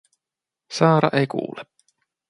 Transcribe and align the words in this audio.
Saara 0.77 1.09
ei 1.19 1.27
kuule. 1.33 1.65